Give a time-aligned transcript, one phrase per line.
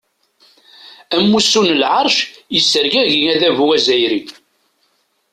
[1.15, 2.17] Amussu n leɛrac
[2.55, 4.21] yessergagi adabu azzayri.